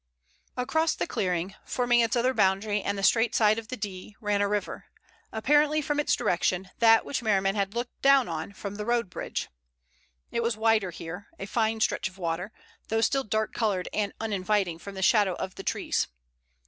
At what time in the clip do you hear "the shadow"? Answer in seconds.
14.95-15.33